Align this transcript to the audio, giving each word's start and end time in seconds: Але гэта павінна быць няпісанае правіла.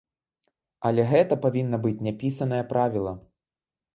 Але 0.89 1.03
гэта 1.11 1.37
павінна 1.43 1.77
быць 1.85 2.03
няпісанае 2.07 2.61
правіла. 2.75 3.13